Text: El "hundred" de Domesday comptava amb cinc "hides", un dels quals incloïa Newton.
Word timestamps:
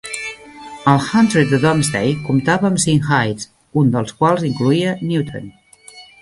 El 0.93 1.01
"hundred" 1.09 1.51
de 1.51 1.59
Domesday 1.65 2.15
comptava 2.29 2.67
amb 2.71 2.81
cinc 2.85 3.05
"hides", 3.11 3.47
un 3.83 3.93
dels 3.97 4.17
quals 4.23 4.47
incloïa 4.49 4.97
Newton. 5.13 5.55